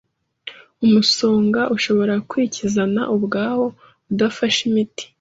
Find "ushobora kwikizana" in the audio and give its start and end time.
1.75-3.01